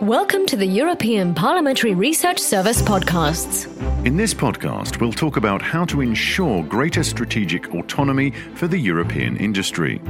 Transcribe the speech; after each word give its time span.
Welcome 0.00 0.46
to 0.46 0.56
the 0.56 0.64
European 0.64 1.34
Parliamentary 1.34 1.94
Research 1.94 2.38
Service 2.38 2.80
podcasts. 2.80 3.66
In 4.06 4.16
this 4.16 4.32
podcast, 4.32 4.98
we'll 4.98 5.12
talk 5.12 5.36
about 5.36 5.60
how 5.60 5.84
to 5.84 6.00
ensure 6.00 6.62
greater 6.62 7.02
strategic 7.02 7.74
autonomy 7.74 8.30
for 8.54 8.66
the 8.66 8.78
European 8.78 9.36
industry. 9.36 10.00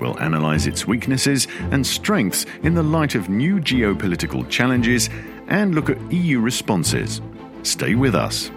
We'll 0.00 0.16
analyse 0.16 0.64
its 0.64 0.86
weaknesses 0.86 1.46
and 1.72 1.86
strengths 1.86 2.46
in 2.62 2.72
the 2.72 2.82
light 2.82 3.14
of 3.14 3.28
new 3.28 3.56
geopolitical 3.56 4.48
challenges 4.48 5.10
and 5.48 5.74
look 5.74 5.90
at 5.90 6.00
EU 6.10 6.40
responses. 6.40 7.20
Stay 7.64 7.94
with 7.94 8.14
us. 8.14 8.50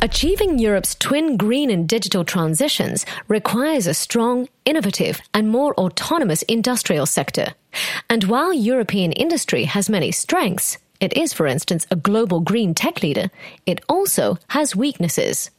Achieving 0.00 0.60
Europe's 0.60 0.94
twin 0.94 1.36
green 1.36 1.70
and 1.70 1.88
digital 1.88 2.24
transitions 2.24 3.04
requires 3.26 3.88
a 3.88 3.94
strong, 3.94 4.48
innovative, 4.64 5.20
and 5.34 5.50
more 5.50 5.74
autonomous 5.74 6.42
industrial 6.42 7.04
sector. 7.04 7.48
And 8.08 8.22
while 8.22 8.52
European 8.52 9.10
industry 9.10 9.64
has 9.64 9.90
many 9.90 10.12
strengths, 10.12 10.78
it 11.00 11.16
is, 11.16 11.32
for 11.32 11.48
instance, 11.48 11.84
a 11.90 11.96
global 11.96 12.38
green 12.38 12.74
tech 12.74 13.02
leader, 13.02 13.28
it 13.66 13.84
also 13.88 14.38
has 14.50 14.76
weaknesses. 14.76 15.50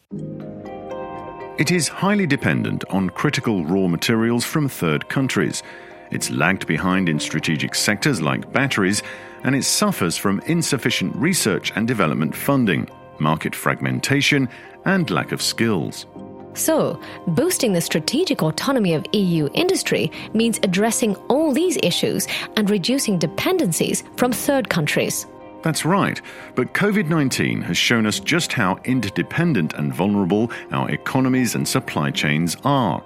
It 1.58 1.70
is 1.70 1.90
highly 1.90 2.26
dependent 2.26 2.86
on 2.90 3.10
critical 3.10 3.66
raw 3.66 3.88
materials 3.88 4.46
from 4.46 4.70
third 4.70 5.10
countries. 5.10 5.64
It's 6.12 6.32
lagged 6.32 6.66
behind 6.66 7.10
in 7.10 7.20
strategic 7.20 7.76
sectors 7.76 8.22
like 8.22 8.54
batteries, 8.54 9.04
and 9.44 9.54
it 9.54 9.66
suffers 9.66 10.16
from 10.16 10.40
insufficient 10.46 11.14
research 11.18 11.74
and 11.76 11.86
development 11.86 12.34
funding 12.34 12.90
market 13.20 13.56
fragmentation, 13.56 14.50
and 14.86 15.10
lack 15.10 15.32
of 15.32 15.42
skills. 15.42 16.06
So, 16.54 17.00
boosting 17.28 17.74
the 17.74 17.82
strategic 17.82 18.42
autonomy 18.42 18.94
of 18.94 19.06
EU 19.14 19.50
industry 19.54 20.12
means 20.34 20.60
addressing 20.64 21.16
all 21.28 21.54
these 21.54 21.78
issues 21.84 22.28
and 22.56 22.70
reducing 22.70 23.20
dependencies 23.20 24.04
from 24.18 24.32
third 24.32 24.70
countries. 24.70 25.28
That's 25.62 25.86
right, 25.86 26.22
but 26.56 26.74
COVID 26.74 27.10
19 27.10 27.62
has 27.62 27.78
shown 27.78 28.06
us 28.06 28.20
just 28.20 28.54
how 28.54 28.80
interdependent 28.86 29.74
and 29.74 29.94
vulnerable 29.94 30.52
our 30.72 30.90
economies 30.90 31.56
and 31.56 31.68
supply 31.68 32.12
chains 32.12 32.56
are. 32.64 33.04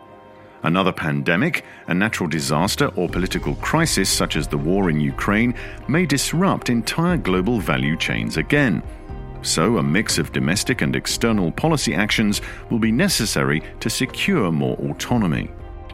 Another 0.61 0.93
pandemic, 0.93 1.65
a 1.87 1.93
natural 1.93 2.29
disaster, 2.29 2.87
or 2.95 3.09
political 3.09 3.55
crisis 3.55 4.09
such 4.09 4.37
as 4.37 4.47
the 4.47 4.57
war 4.57 4.89
in 4.89 4.99
Ukraine 4.99 5.53
may 5.89 6.05
disrupt 6.05 6.69
entire 6.69 7.17
global 7.17 7.59
value 7.59 7.97
chains 7.97 8.37
again 8.37 8.81
so, 9.43 9.77
a 9.77 9.83
mix 9.83 10.17
of 10.17 10.31
domestic 10.31 10.81
and 10.81 10.95
external 10.95 11.51
policy 11.51 11.93
actions 11.93 12.41
will 12.69 12.79
be 12.79 12.91
necessary 12.91 13.61
to 13.79 13.89
secure 13.89 14.51
more 14.51 14.75
autonomy. 14.77 15.49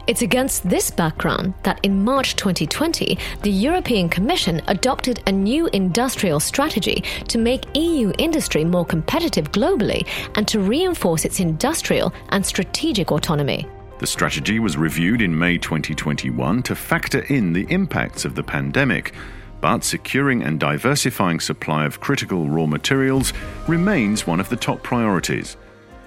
It's 0.06 0.22
against 0.22 0.68
this 0.68 0.90
background 0.90 1.54
that 1.62 1.78
in 1.84 2.02
March 2.02 2.34
2020, 2.36 3.16
the 3.42 3.50
European 3.50 4.08
Commission 4.08 4.60
adopted 4.66 5.22
a 5.26 5.32
new 5.32 5.68
industrial 5.68 6.40
strategy 6.40 7.04
to 7.28 7.38
make 7.38 7.76
EU 7.76 8.12
industry 8.18 8.64
more 8.64 8.84
competitive 8.84 9.52
globally 9.52 10.08
and 10.34 10.48
to 10.48 10.58
reinforce 10.58 11.24
its 11.24 11.38
industrial 11.38 12.12
and 12.30 12.44
strategic 12.44 13.12
autonomy. 13.12 13.66
The 14.00 14.06
strategy 14.06 14.58
was 14.58 14.76
reviewed 14.76 15.20
in 15.20 15.38
May 15.38 15.58
2021 15.58 16.62
to 16.64 16.74
factor 16.74 17.20
in 17.28 17.52
the 17.52 17.66
impacts 17.68 18.24
of 18.24 18.34
the 18.34 18.42
pandemic 18.42 19.12
but 19.60 19.84
securing 19.84 20.42
and 20.42 20.58
diversifying 20.58 21.40
supply 21.40 21.84
of 21.84 22.00
critical 22.00 22.48
raw 22.48 22.66
materials 22.66 23.32
remains 23.66 24.26
one 24.26 24.40
of 24.40 24.48
the 24.48 24.56
top 24.56 24.82
priorities. 24.82 25.56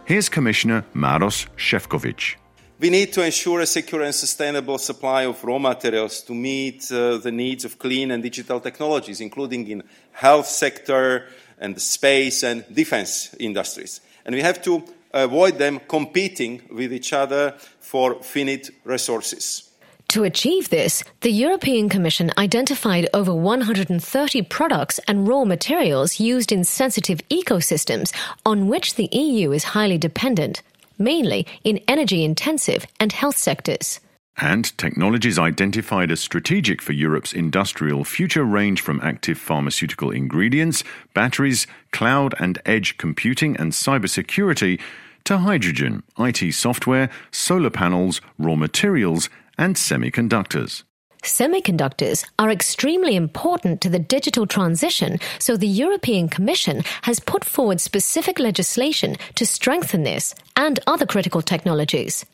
Here's 0.05 0.29
Commissioner 0.29 0.83
Maros 0.93 1.45
Sefcovic. 1.57 2.35
We 2.79 2.89
need 2.89 3.13
to 3.13 3.23
ensure 3.23 3.61
a 3.61 3.65
secure 3.65 4.01
and 4.01 4.13
sustainable 4.13 4.77
supply 4.77 5.23
of 5.23 5.43
raw 5.43 5.59
materials 5.59 6.21
to 6.23 6.33
meet 6.33 6.91
uh, 6.91 7.17
the 7.17 7.31
needs 7.31 7.63
of 7.63 7.79
clean 7.79 8.11
and 8.11 8.21
digital 8.21 8.59
technologies, 8.59 9.21
including 9.21 9.67
in 9.67 9.83
health 10.11 10.47
sector 10.47 11.27
and 11.59 11.79
space 11.81 12.43
and 12.43 12.65
defense 12.73 13.33
industries. 13.39 14.01
And 14.25 14.35
we 14.35 14.41
have 14.41 14.61
to 14.63 14.83
avoid 15.13 15.57
them 15.57 15.79
competing 15.87 16.61
with 16.71 16.91
each 16.91 17.13
other 17.13 17.55
for 17.79 18.21
finite 18.21 18.69
resources. 18.83 19.69
To 20.13 20.23
achieve 20.23 20.69
this, 20.69 21.03
the 21.21 21.31
European 21.31 21.89
Commission 21.89 22.29
identified 22.37 23.09
over 23.15 23.33
130 23.33 24.43
products 24.43 24.99
and 25.07 25.27
raw 25.27 25.43
materials 25.43 26.19
used 26.19 26.51
in 26.51 26.63
sensitive 26.65 27.19
ecosystems 27.29 28.13
on 28.45 28.67
which 28.67 28.93
the 28.93 29.09
EU 29.11 29.51
is 29.51 29.63
highly 29.63 29.97
dependent, 29.97 30.61
mainly 30.99 31.47
in 31.63 31.79
energy 31.87 32.23
intensive 32.23 32.85
and 32.99 33.11
health 33.11 33.37
sectors. 33.37 33.99
And 34.37 34.77
technologies 34.77 35.39
identified 35.39 36.11
as 36.11 36.19
strategic 36.19 36.79
for 36.79 36.91
Europe's 36.91 37.33
industrial 37.33 38.03
future 38.03 38.43
range 38.43 38.81
from 38.81 39.01
active 39.01 39.39
pharmaceutical 39.39 40.11
ingredients, 40.11 40.83
batteries, 41.15 41.65
cloud 41.91 42.35
and 42.37 42.59
edge 42.67 42.99
computing, 42.99 43.57
and 43.57 43.71
cybersecurity 43.71 44.79
to 45.23 45.39
hydrogen, 45.39 46.03
IT 46.19 46.53
software, 46.53 47.09
solar 47.31 47.71
panels, 47.71 48.21
raw 48.37 48.55
materials, 48.55 49.27
and 49.57 49.75
semiconductors. 49.75 50.83
Semiconductors 51.23 52.25
are 52.37 52.51
extremely 52.51 53.15
important 53.15 53.79
to 53.79 53.89
the 53.89 53.97
digital 53.97 54.45
transition, 54.45 55.19
so 55.39 55.55
the 55.55 55.67
European 55.67 56.27
Commission 56.27 56.83
has 57.03 57.21
put 57.21 57.45
forward 57.45 57.79
specific 57.79 58.39
legislation 58.39 59.15
to 59.35 59.45
strengthen 59.45 60.03
this 60.03 60.35
and 60.57 60.81
other 60.85 61.05
critical 61.05 61.41
technologies. 61.41 62.25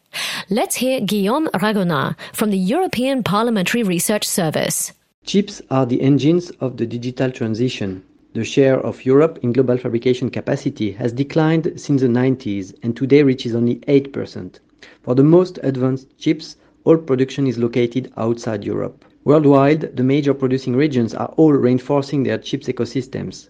Let's 0.49 0.75
hear 0.75 1.01
Guillaume 1.01 1.49
Ragonnaud 1.53 2.15
from 2.33 2.49
the 2.49 2.57
European 2.57 3.21
Parliamentary 3.21 3.83
Research 3.83 4.27
Service. 4.27 4.91
Chips 5.23 5.61
are 5.69 5.85
the 5.85 6.01
engines 6.01 6.49
of 6.59 6.77
the 6.77 6.87
digital 6.87 7.31
transition. 7.31 8.03
The 8.33 8.43
share 8.43 8.79
of 8.79 9.05
Europe 9.05 9.37
in 9.43 9.53
global 9.53 9.77
fabrication 9.77 10.31
capacity 10.31 10.91
has 10.93 11.13
declined 11.13 11.79
since 11.79 12.01
the 12.01 12.07
90s 12.07 12.73
and 12.81 12.97
today 12.97 13.21
reaches 13.21 13.53
only 13.53 13.75
8%. 13.81 14.59
For 15.03 15.13
the 15.13 15.23
most 15.23 15.59
advanced 15.61 16.17
chips, 16.17 16.55
all 16.89 16.97
production 16.97 17.45
is 17.45 17.59
located 17.59 18.11
outside 18.17 18.65
Europe. 18.65 19.05
Worldwide, 19.23 19.95
the 19.95 20.01
major 20.01 20.33
producing 20.33 20.75
regions 20.75 21.13
are 21.13 21.31
all 21.37 21.53
reinforcing 21.53 22.23
their 22.23 22.39
chips 22.39 22.67
ecosystems. 22.67 23.49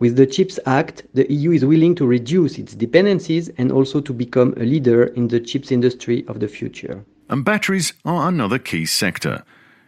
With 0.00 0.16
the 0.16 0.26
CHIPS 0.26 0.58
Act, 0.66 1.04
the 1.14 1.32
EU 1.32 1.52
is 1.52 1.64
willing 1.64 1.94
to 1.94 2.04
reduce 2.04 2.58
its 2.58 2.74
dependencies 2.74 3.48
and 3.50 3.70
also 3.70 4.00
to 4.00 4.12
become 4.12 4.52
a 4.56 4.64
leader 4.64 5.04
in 5.04 5.28
the 5.28 5.38
chips 5.38 5.70
industry 5.70 6.24
of 6.26 6.40
the 6.40 6.48
future. 6.48 7.04
And 7.28 7.44
batteries 7.44 7.92
are 8.04 8.28
another 8.28 8.58
key 8.58 8.84
sector. 8.84 9.44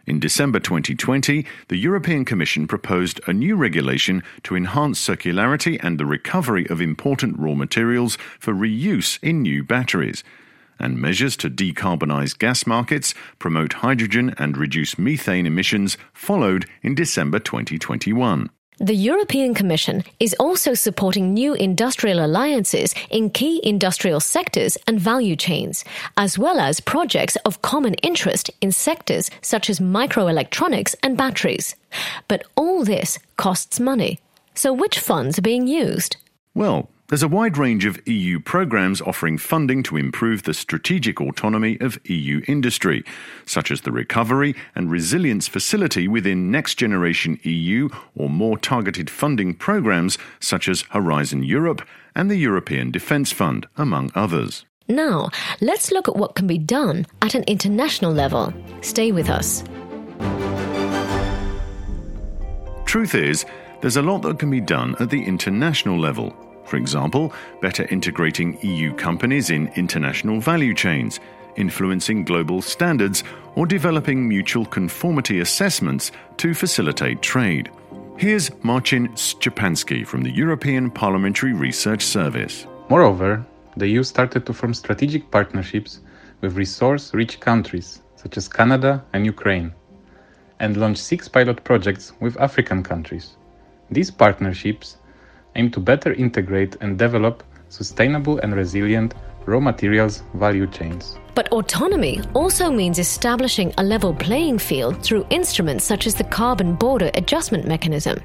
In 0.07 0.21
December 0.21 0.61
2020, 0.61 1.45
the 1.67 1.75
European 1.75 2.23
Commission 2.23 2.65
proposed 2.65 3.19
a 3.27 3.33
new 3.33 3.57
regulation 3.57 4.23
to 4.43 4.55
enhance 4.55 5.05
circularity 5.05 5.77
and 5.83 5.99
the 5.99 6.05
recovery 6.05 6.65
of 6.69 6.79
important 6.79 7.37
raw 7.37 7.55
materials 7.55 8.17
for 8.39 8.53
reuse 8.53 9.19
in 9.21 9.41
new 9.41 9.65
batteries 9.65 10.23
and 10.79 10.99
measures 10.99 11.35
to 11.37 11.49
decarbonize 11.49 12.37
gas 12.37 12.65
markets, 12.67 13.13
promote 13.39 13.73
hydrogen, 13.73 14.33
and 14.37 14.57
reduce 14.57 14.97
methane 14.97 15.45
emissions 15.45 15.97
followed 16.13 16.65
in 16.81 16.95
December 16.95 17.39
2021. 17.39 18.49
The 18.77 18.93
European 18.93 19.53
Commission 19.53 20.03
is 20.19 20.35
also 20.37 20.73
supporting 20.73 21.33
new 21.33 21.53
industrial 21.53 22.25
alliances 22.25 22.93
in 23.09 23.29
key 23.29 23.61
industrial 23.63 24.19
sectors 24.19 24.77
and 24.85 24.99
value 24.99 25.37
chains, 25.37 25.85
as 26.17 26.37
well 26.37 26.59
as 26.59 26.81
projects 26.81 27.37
of 27.45 27.61
common 27.61 27.93
interest 27.95 28.51
in 28.59 28.73
sectors 28.73 29.31
such 29.41 29.69
as 29.69 29.79
microelectronics 29.79 30.93
and 31.03 31.17
batteries. 31.17 31.77
But 32.27 32.43
all 32.57 32.83
this 32.83 33.17
costs 33.37 33.79
money. 33.79 34.19
So 34.55 34.73
which 34.73 34.99
funds 34.99 35.39
are 35.39 35.41
being 35.41 35.67
used? 35.67 36.17
Well, 36.53 36.89
there's 37.07 37.21
a 37.21 37.27
wide 37.27 37.55
range 37.55 37.85
of 37.85 37.99
EU 38.07 38.39
programs 38.39 38.99
offering 38.99 39.37
funding 39.37 39.83
to 39.83 39.95
improve 39.95 40.43
the 40.43 40.55
strategic 40.55 41.21
autonomy 41.21 41.77
of 41.79 41.99
EU 42.09 42.41
industry, 42.47 43.03
such 43.45 43.69
as 43.69 43.81
the 43.81 43.91
Recovery 43.91 44.55
and 44.73 44.89
Resilience 44.89 45.47
Facility 45.47 46.07
within 46.07 46.49
Next 46.49 46.75
Generation 46.75 47.39
EU 47.43 47.89
or 48.15 48.27
more 48.27 48.57
targeted 48.57 49.09
funding 49.09 49.53
programs 49.53 50.17
such 50.39 50.67
as 50.67 50.81
Horizon 50.89 51.43
Europe 51.43 51.87
and 52.15 52.31
the 52.31 52.37
European 52.37 52.89
Defence 52.89 53.31
Fund, 53.31 53.67
among 53.77 54.11
others. 54.15 54.65
Now, 54.87 55.29
let's 55.61 55.91
look 55.91 56.07
at 56.07 56.15
what 56.15 56.33
can 56.33 56.47
be 56.47 56.57
done 56.57 57.05
at 57.21 57.35
an 57.35 57.43
international 57.43 58.13
level. 58.13 58.51
Stay 58.81 59.11
with 59.11 59.29
us. 59.29 59.63
Truth 62.85 63.13
is, 63.13 63.45
there's 63.81 63.97
a 63.97 64.01
lot 64.01 64.23
that 64.23 64.39
can 64.39 64.49
be 64.49 64.61
done 64.61 64.95
at 64.99 65.11
the 65.11 65.23
international 65.23 65.99
level 65.99 66.35
for 66.65 66.77
example, 66.77 67.31
better 67.61 67.87
integrating 67.89 68.57
EU 68.61 68.93
companies 68.95 69.49
in 69.49 69.67
international 69.75 70.39
value 70.39 70.73
chains, 70.73 71.19
influencing 71.55 72.23
global 72.23 72.61
standards, 72.61 73.23
or 73.55 73.65
developing 73.65 74.27
mutual 74.27 74.65
conformity 74.65 75.39
assessments 75.39 76.11
to 76.37 76.53
facilitate 76.53 77.21
trade. 77.21 77.71
Here's 78.17 78.51
Marcin 78.63 79.09
Szczepanski 79.09 80.05
from 80.05 80.23
the 80.23 80.31
European 80.31 80.89
Parliamentary 80.91 81.53
Research 81.53 82.01
Service. 82.03 82.65
Moreover, 82.89 83.45
the 83.77 83.87
EU 83.87 84.03
started 84.03 84.45
to 84.45 84.53
form 84.53 84.73
strategic 84.73 85.31
partnerships 85.31 85.99
with 86.41 86.57
resource 86.57 87.13
rich 87.13 87.39
countries 87.39 88.01
such 88.15 88.37
as 88.37 88.47
Canada 88.47 89.03
and 89.13 89.25
Ukraine. 89.25 89.73
and 90.59 90.77
launched 90.77 91.03
six 91.03 91.27
pilot 91.27 91.63
projects 91.63 92.13
with 92.19 92.39
African 92.39 92.81
countries. 92.83 93.35
These 93.91 94.11
partnerships 94.11 94.97
aim 95.55 95.71
to 95.71 95.79
better 95.79 96.13
integrate 96.13 96.75
and 96.81 96.97
develop 96.97 97.43
sustainable 97.69 98.39
and 98.39 98.55
resilient 98.55 99.13
raw 99.45 99.59
materials 99.59 100.23
value 100.33 100.67
chains. 100.67 101.17
But 101.35 101.51
autonomy 101.51 102.21
also 102.33 102.71
means 102.71 102.97
establishing 102.97 103.73
a 103.77 103.83
level 103.83 104.13
playing 104.13 104.57
field 104.57 105.03
through 105.03 105.27
instruments 105.29 105.83
such 105.83 106.07
as 106.07 106.15
the 106.15 106.23
Carbon 106.23 106.75
Border 106.75 107.11
Adjustment 107.13 107.67
Mechanism, 107.67 108.19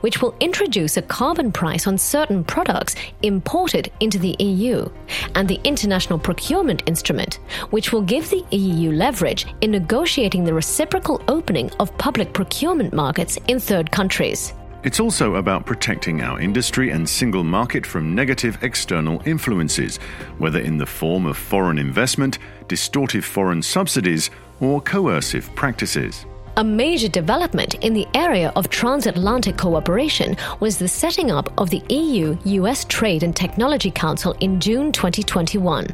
which 0.00 0.22
will 0.22 0.34
introduce 0.40 0.96
a 0.96 1.02
carbon 1.02 1.52
price 1.52 1.86
on 1.86 1.98
certain 1.98 2.42
products 2.42 2.96
imported 3.22 3.92
into 4.00 4.18
the 4.18 4.34
EU, 4.38 4.88
and 5.34 5.46
the 5.46 5.60
International 5.64 6.18
Procurement 6.18 6.82
Instrument, 6.86 7.38
which 7.70 7.92
will 7.92 8.02
give 8.02 8.30
the 8.30 8.44
EU 8.50 8.92
leverage 8.92 9.46
in 9.60 9.70
negotiating 9.70 10.44
the 10.44 10.54
reciprocal 10.54 11.22
opening 11.28 11.70
of 11.80 11.96
public 11.98 12.32
procurement 12.32 12.94
markets 12.94 13.38
in 13.46 13.60
third 13.60 13.90
countries. 13.90 14.54
It's 14.84 15.00
also 15.00 15.36
about 15.36 15.64
protecting 15.64 16.20
our 16.20 16.38
industry 16.38 16.90
and 16.90 17.08
single 17.08 17.42
market 17.42 17.86
from 17.86 18.14
negative 18.14 18.58
external 18.60 19.22
influences, 19.24 19.96
whether 20.36 20.58
in 20.58 20.76
the 20.76 20.84
form 20.84 21.24
of 21.24 21.38
foreign 21.38 21.78
investment, 21.78 22.38
distortive 22.68 23.24
foreign 23.24 23.62
subsidies, 23.62 24.30
or 24.60 24.82
coercive 24.82 25.48
practices. 25.54 26.26
A 26.58 26.62
major 26.62 27.08
development 27.08 27.76
in 27.76 27.94
the 27.94 28.06
area 28.14 28.52
of 28.56 28.68
transatlantic 28.68 29.56
cooperation 29.56 30.36
was 30.60 30.78
the 30.78 30.86
setting 30.86 31.30
up 31.30 31.50
of 31.58 31.70
the 31.70 31.82
EU 31.88 32.36
US 32.44 32.84
Trade 32.84 33.22
and 33.22 33.34
Technology 33.34 33.90
Council 33.90 34.36
in 34.40 34.60
June 34.60 34.92
2021. 34.92 35.88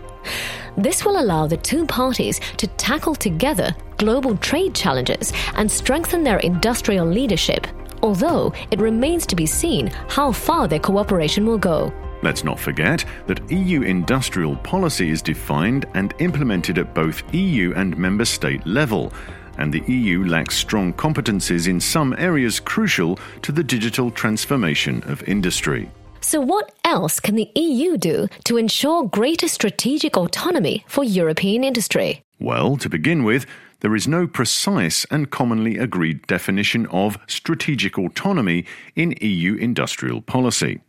This 0.77 1.05
will 1.05 1.21
allow 1.21 1.47
the 1.47 1.57
two 1.57 1.87
parties 1.87 2.41
to 2.57 2.67
tackle 2.67 3.15
together 3.15 3.73
global 3.99 4.37
trade 4.39 4.75
challenges 4.75 5.33
and 5.55 5.71
strengthen 5.71 6.25
their 6.25 6.39
industrial 6.39 7.07
leadership 7.07 7.69
although 8.02 8.52
it 8.70 8.81
remains 8.81 9.26
to 9.26 9.37
be 9.37 9.47
seen 9.47 9.88
how 10.08 10.32
far 10.32 10.69
their 10.69 10.79
cooperation 10.79 11.47
will 11.47 11.58
go. 11.58 11.93
Let's 12.23 12.44
not 12.44 12.61
forget 12.61 13.05
that 13.26 13.50
EU 13.50 13.82
industrial 13.82 14.56
policy 14.56 15.11
is 15.11 15.23
defined 15.23 15.87
and 15.94 16.14
implemented 16.19 16.79
at 16.79 16.94
both 16.94 17.23
EU 17.35 17.73
and 17.75 17.97
member 17.97 18.26
state 18.26 18.67
level, 18.67 19.12
and 19.56 19.73
the 19.73 19.82
EU 19.91 20.25
lacks 20.25 20.56
strong 20.56 20.93
competences 20.93 21.67
in 21.67 21.81
some 21.81 22.14
areas 22.19 22.61
crucial 22.61 23.19
to 23.43 23.52
the 23.52 23.64
digital 23.64 24.11
transformation 24.11 25.03
of 25.06 25.23
industry. 25.25 25.91
So, 26.20 26.41
what 26.41 26.73
else 26.85 27.19
can 27.19 27.35
the 27.35 27.50
EU 27.55 27.96
do 27.96 28.29
to 28.44 28.58
ensure 28.58 29.05
greater 29.05 29.49
strategic 29.49 30.17
autonomy 30.17 30.85
for 30.87 31.03
European 31.03 31.64
industry? 31.64 32.23
Well, 32.41 32.79
to 32.79 32.89
begin 32.89 33.23
with, 33.23 33.45
there 33.81 33.95
is 33.95 34.09
no 34.09 34.27
precise 34.27 35.05
and 35.11 35.31
commonly 35.31 35.77
agreed 35.77 36.27
definition 36.27 36.87
of 36.87 37.19
strategic 37.27 37.99
autonomy 37.99 38.65
in 38.97 39.15
EU 39.21 39.57
industrial 39.57 40.23
policy. 40.23 40.81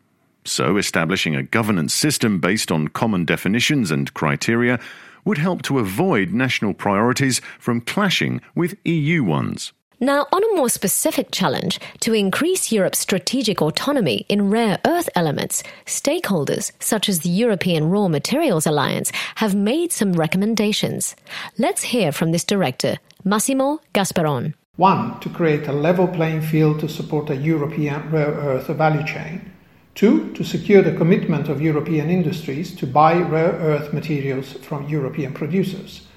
So, 0.45 0.77
establishing 0.77 1.35
a 1.35 1.43
governance 1.43 1.93
system 1.93 2.39
based 2.39 2.71
on 2.71 2.87
common 2.87 3.25
definitions 3.25 3.91
and 3.91 4.13
criteria 4.13 4.79
would 5.25 5.37
help 5.37 5.61
to 5.63 5.79
avoid 5.79 6.31
national 6.31 6.73
priorities 6.73 7.41
from 7.59 7.81
clashing 7.81 8.41
with 8.55 8.77
EU 8.85 9.23
ones. 9.23 9.73
Now, 10.03 10.25
on 10.31 10.43
a 10.43 10.55
more 10.55 10.67
specific 10.67 11.29
challenge 11.29 11.79
to 11.99 12.15
increase 12.15 12.71
Europe's 12.71 12.97
strategic 12.97 13.61
autonomy 13.61 14.25
in 14.27 14.49
rare 14.49 14.79
earth 14.83 15.07
elements, 15.13 15.61
stakeholders 15.85 16.71
such 16.79 17.07
as 17.07 17.19
the 17.19 17.29
European 17.29 17.87
Raw 17.87 18.07
Materials 18.07 18.65
Alliance 18.65 19.11
have 19.35 19.53
made 19.53 19.91
some 19.91 20.13
recommendations. 20.13 21.15
Let's 21.59 21.83
hear 21.83 22.11
from 22.11 22.31
this 22.31 22.43
director, 22.43 22.97
Massimo 23.23 23.79
Gasparon. 23.93 24.55
One, 24.75 25.19
to 25.19 25.29
create 25.29 25.67
a 25.67 25.71
level 25.71 26.07
playing 26.07 26.41
field 26.41 26.79
to 26.79 26.89
support 26.89 27.29
a 27.29 27.35
European 27.35 28.09
rare 28.09 28.33
earth 28.33 28.69
value 28.69 29.05
chain. 29.05 29.51
Two, 29.93 30.33
to 30.33 30.43
secure 30.43 30.81
the 30.81 30.97
commitment 30.97 31.47
of 31.47 31.61
European 31.61 32.09
industries 32.09 32.75
to 32.77 32.87
buy 32.87 33.19
rare 33.19 33.51
earth 33.51 33.93
materials 33.93 34.53
from 34.53 34.89
European 34.89 35.31
producers. 35.31 36.07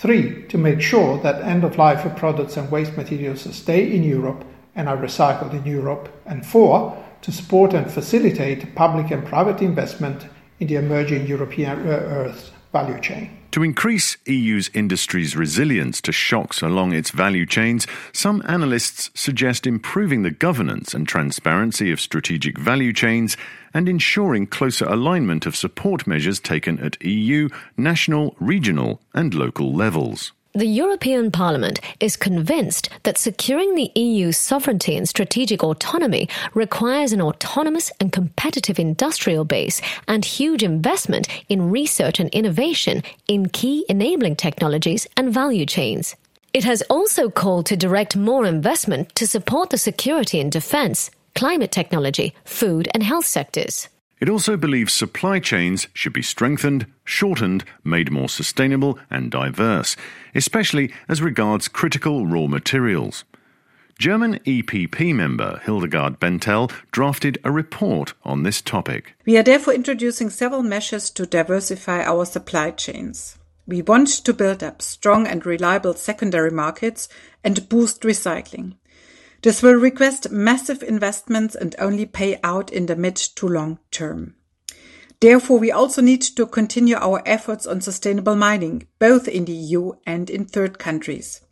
Three, 0.00 0.46
to 0.46 0.56
make 0.56 0.80
sure 0.80 1.18
that 1.18 1.42
end 1.42 1.62
of 1.62 1.76
life 1.76 2.16
products 2.16 2.56
and 2.56 2.70
waste 2.70 2.96
materials 2.96 3.42
stay 3.54 3.94
in 3.94 4.02
Europe 4.02 4.46
and 4.74 4.88
are 4.88 4.96
recycled 4.96 5.52
in 5.52 5.66
Europe. 5.70 6.08
And 6.24 6.46
four, 6.46 6.96
to 7.20 7.30
support 7.30 7.74
and 7.74 7.90
facilitate 7.90 8.74
public 8.74 9.10
and 9.10 9.26
private 9.26 9.60
investment 9.60 10.26
in 10.58 10.68
the 10.68 10.76
emerging 10.76 11.26
European 11.26 11.80
uh, 11.80 11.84
rare 11.84 12.00
earths 12.00 12.50
value 12.72 13.00
chain. 13.00 13.36
To 13.52 13.64
increase 13.64 14.16
EU's 14.26 14.70
industry's 14.74 15.34
resilience 15.34 16.00
to 16.02 16.12
shocks 16.12 16.62
along 16.62 16.92
its 16.92 17.10
value 17.10 17.44
chains, 17.44 17.86
some 18.12 18.42
analysts 18.46 19.10
suggest 19.14 19.66
improving 19.66 20.22
the 20.22 20.30
governance 20.30 20.94
and 20.94 21.06
transparency 21.06 21.90
of 21.90 22.00
strategic 22.00 22.56
value 22.58 22.92
chains 22.92 23.36
and 23.74 23.88
ensuring 23.88 24.46
closer 24.46 24.84
alignment 24.84 25.46
of 25.46 25.56
support 25.56 26.06
measures 26.06 26.38
taken 26.38 26.78
at 26.78 27.02
EU, 27.04 27.48
national, 27.76 28.36
regional, 28.38 29.02
and 29.14 29.34
local 29.34 29.74
levels. 29.74 30.32
The 30.52 30.66
European 30.66 31.30
Parliament 31.30 31.78
is 32.00 32.16
convinced 32.16 32.88
that 33.04 33.16
securing 33.16 33.76
the 33.76 33.92
EU's 33.94 34.36
sovereignty 34.36 34.96
and 34.96 35.08
strategic 35.08 35.62
autonomy 35.62 36.28
requires 36.54 37.12
an 37.12 37.22
autonomous 37.22 37.92
and 38.00 38.10
competitive 38.10 38.80
industrial 38.80 39.44
base 39.44 39.80
and 40.08 40.24
huge 40.24 40.64
investment 40.64 41.28
in 41.48 41.70
research 41.70 42.18
and 42.18 42.28
innovation 42.30 43.04
in 43.28 43.48
key 43.48 43.84
enabling 43.88 44.34
technologies 44.34 45.06
and 45.16 45.32
value 45.32 45.66
chains. 45.66 46.16
It 46.52 46.64
has 46.64 46.82
also 46.90 47.30
called 47.30 47.66
to 47.66 47.76
direct 47.76 48.16
more 48.16 48.44
investment 48.44 49.14
to 49.14 49.28
support 49.28 49.70
the 49.70 49.78
security 49.78 50.40
and 50.40 50.50
defense, 50.50 51.12
climate 51.36 51.70
technology, 51.70 52.34
food 52.44 52.88
and 52.92 53.04
health 53.04 53.26
sectors. 53.26 53.88
It 54.20 54.28
also 54.28 54.58
believes 54.58 54.92
supply 54.92 55.38
chains 55.38 55.88
should 55.94 56.12
be 56.12 56.22
strengthened, 56.22 56.86
shortened, 57.04 57.64
made 57.82 58.12
more 58.12 58.28
sustainable 58.28 58.98
and 59.10 59.30
diverse, 59.30 59.96
especially 60.34 60.92
as 61.08 61.22
regards 61.22 61.68
critical 61.68 62.26
raw 62.26 62.46
materials. 62.46 63.24
German 63.98 64.38
EPP 64.40 65.14
member 65.14 65.60
Hildegard 65.64 66.20
Bentele 66.20 66.70
drafted 66.90 67.38
a 67.44 67.50
report 67.50 68.14
on 68.22 68.42
this 68.42 68.60
topic. 68.62 69.14
We 69.26 69.36
are 69.36 69.42
therefore 69.42 69.74
introducing 69.74 70.30
several 70.30 70.62
measures 70.62 71.10
to 71.10 71.26
diversify 71.26 72.02
our 72.02 72.24
supply 72.24 72.70
chains. 72.70 73.38
We 73.66 73.82
want 73.82 74.08
to 74.08 74.32
build 74.34 74.62
up 74.62 74.82
strong 74.82 75.26
and 75.26 75.44
reliable 75.46 75.94
secondary 75.94 76.50
markets 76.50 77.08
and 77.44 77.68
boost 77.68 78.02
recycling. 78.02 78.74
This 79.42 79.62
will 79.62 79.74
request 79.74 80.30
massive 80.30 80.82
investments 80.82 81.54
and 81.54 81.74
only 81.78 82.04
pay 82.04 82.38
out 82.44 82.70
in 82.70 82.86
the 82.86 82.96
mid 82.96 83.16
to 83.16 83.48
long 83.48 83.78
term. 83.90 84.34
Therefore, 85.20 85.58
we 85.58 85.70
also 85.70 86.02
need 86.02 86.22
to 86.22 86.46
continue 86.46 86.96
our 86.96 87.22
efforts 87.26 87.66
on 87.66 87.80
sustainable 87.80 88.36
mining, 88.36 88.86
both 88.98 89.28
in 89.28 89.44
the 89.44 89.52
EU 89.52 89.92
and 90.06 90.30
in 90.30 90.44
third 90.44 90.78
countries. 90.78 91.42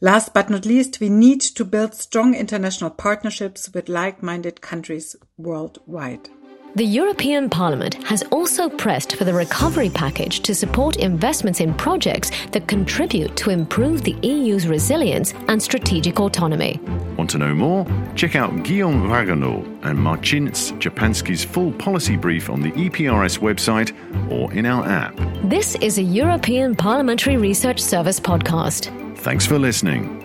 Last 0.00 0.34
but 0.34 0.50
not 0.50 0.66
least, 0.66 1.00
we 1.00 1.08
need 1.08 1.40
to 1.40 1.64
build 1.64 1.94
strong 1.94 2.34
international 2.34 2.90
partnerships 2.90 3.72
with 3.72 3.88
like-minded 3.88 4.60
countries 4.60 5.16
worldwide. 5.38 6.28
The 6.76 6.84
European 6.84 7.48
Parliament 7.48 8.02
has 8.02 8.24
also 8.32 8.68
pressed 8.68 9.14
for 9.14 9.22
the 9.22 9.32
recovery 9.32 9.90
package 9.90 10.40
to 10.40 10.56
support 10.56 10.96
investments 10.96 11.60
in 11.60 11.72
projects 11.72 12.32
that 12.50 12.66
contribute 12.66 13.36
to 13.36 13.50
improve 13.50 14.02
the 14.02 14.16
EU's 14.22 14.66
resilience 14.66 15.34
and 15.46 15.62
strategic 15.62 16.18
autonomy. 16.18 16.80
Want 17.16 17.30
to 17.30 17.38
know 17.38 17.54
more? 17.54 17.86
Check 18.16 18.34
out 18.34 18.64
Guillaume 18.64 19.04
Ragonnaud 19.04 19.84
and 19.84 19.96
Marcin 19.96 20.50
Szczepanski's 20.50 21.44
full 21.44 21.70
policy 21.74 22.16
brief 22.16 22.50
on 22.50 22.60
the 22.60 22.72
EPRS 22.72 23.38
website 23.38 23.92
or 24.28 24.52
in 24.52 24.66
our 24.66 24.84
app. 24.84 25.16
This 25.44 25.76
is 25.76 25.98
a 25.98 26.02
European 26.02 26.74
Parliamentary 26.74 27.36
Research 27.36 27.78
Service 27.78 28.18
podcast. 28.18 28.90
Thanks 29.18 29.46
for 29.46 29.60
listening. 29.60 30.23